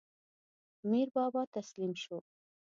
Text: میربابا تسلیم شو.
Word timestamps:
میربابا 0.89 1.41
تسلیم 1.53 1.93
شو. 2.03 2.17